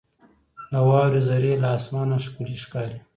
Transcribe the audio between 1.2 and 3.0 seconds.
ذرې له اسمانه ښکلي ښکاري.